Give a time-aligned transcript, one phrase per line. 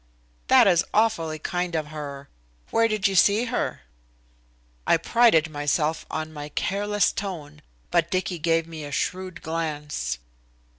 [0.47, 2.27] "That is awfully kind of her.
[2.71, 3.83] Where did you see her."
[4.87, 10.17] I prided myself on my careless tone, but Dicky gave me a shrewd glance.